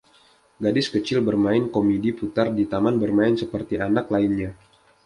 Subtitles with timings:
[0.65, 4.51] Gadis kecil bermain komidi putar di taman bermain seperti anak lainnya.